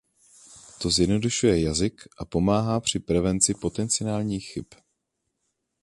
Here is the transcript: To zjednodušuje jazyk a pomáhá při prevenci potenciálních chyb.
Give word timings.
To 0.79 0.89
zjednodušuje 0.89 1.61
jazyk 1.61 2.07
a 2.17 2.25
pomáhá 2.25 2.79
při 2.79 2.99
prevenci 2.99 3.53
potenciálních 3.53 4.45
chyb. 4.47 4.65